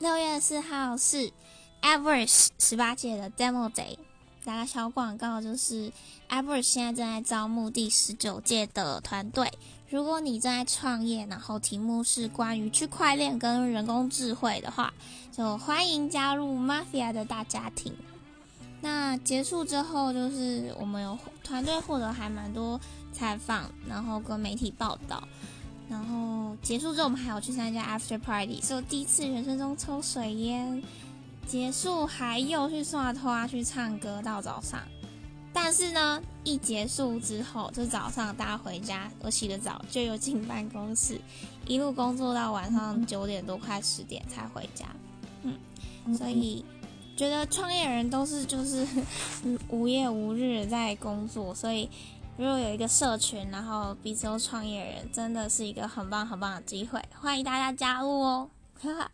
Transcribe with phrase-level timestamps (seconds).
[0.00, 1.30] 六月四号是
[1.80, 3.96] Everest 十八届的 Demo Day。
[4.44, 5.92] 打个小广告，就是
[6.28, 9.52] Everest 现在正在招募第十九届的团队。
[9.88, 14.92] 如果你正在创业，然后题目是关于区块链跟人工智慧的话，
[15.30, 17.94] 就欢迎加入 Mafia 的大家庭。
[18.80, 22.78] 那结束之后，就是我们有团队获得还蛮多
[23.12, 25.22] 采访，然后跟媒体报道。
[25.88, 30.82] 然后结束之后，我们还有去参加 After Party，是我第一次人生中抽水烟。
[31.46, 34.80] 结束还又去刷拖去唱歌到早上，
[35.52, 41.20] 但是呢，一结束之后，就早上大家回家，我洗个澡就又进办公室，
[41.66, 44.86] 一路工作到晚上九点多快十点才回家。
[45.42, 46.64] 嗯，所以
[47.14, 48.86] 觉得创业人都是就是
[49.68, 51.90] 无夜无日在工作，所以
[52.36, 58.50] 如果有一个社群，然后彼此都创业人，真的是一个很棒很棒的机会，欢迎大家加入哦，
[58.82, 59.10] 哈哈。